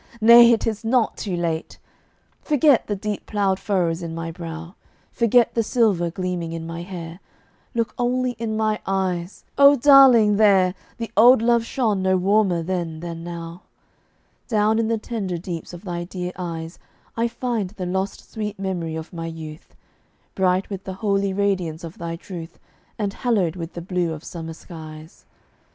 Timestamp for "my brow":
4.15-4.73